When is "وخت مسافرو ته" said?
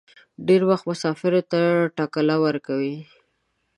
0.69-1.61